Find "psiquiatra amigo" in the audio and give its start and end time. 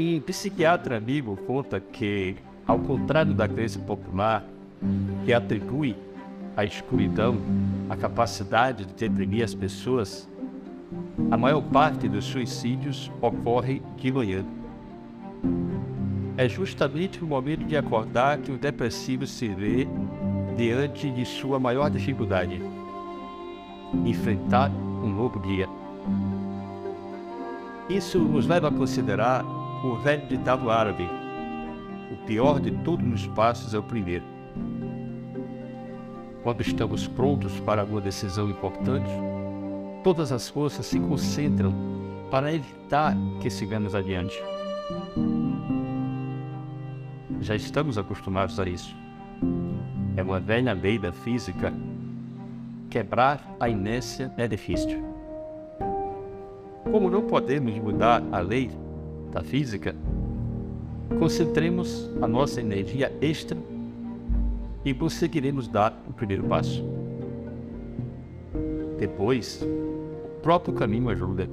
0.20-1.36